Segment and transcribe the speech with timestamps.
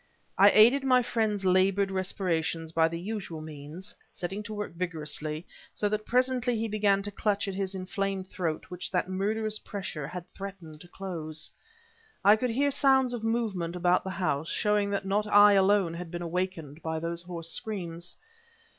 [0.35, 5.87] I aided my friend's labored respirations by the usual means, setting to work vigorously; so
[5.89, 10.25] that presently he began to clutch at his inflamed throat which that murderous pressure had
[10.25, 11.51] threatened to close.
[12.25, 16.09] I could hear sounds of movement about the house, showing that not I alone had
[16.09, 18.15] been awakened by those hoarse screams.